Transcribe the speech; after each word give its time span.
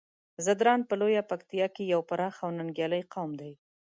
ځدراڼ 0.45 0.79
په 0.89 0.93
لويه 1.01 1.23
پکتيا 1.31 1.67
کې 1.75 1.83
يو 1.93 1.99
پراخ 2.09 2.35
او 2.43 2.49
ننګيالی 2.57 3.01
قوم 3.13 3.31
دی. 3.41 3.53